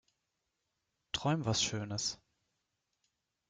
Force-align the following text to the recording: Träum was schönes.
Träum 1.11 1.45
was 1.45 1.61
schönes. 1.61 2.17